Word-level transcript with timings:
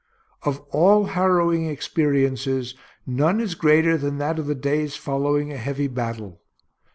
Of 0.41 0.61
all 0.71 1.03
harrowing 1.03 1.67
experiences, 1.67 2.73
none 3.05 3.39
is 3.39 3.53
greater 3.53 3.97
than 3.99 4.17
that 4.17 4.39
of 4.39 4.47
the 4.47 4.55
days 4.55 4.95
following 4.95 5.53
a 5.53 5.57
heavy 5.57 5.85
battle. 5.87 6.41